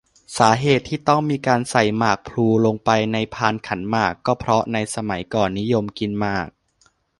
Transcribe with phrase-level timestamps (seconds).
[0.37, 6.49] สาเหตุที่ต้องมีการใส่หมากพลูลงไปในพานขันหมาก ก็เพราะในสมัยก่อนนิยมกินหมาก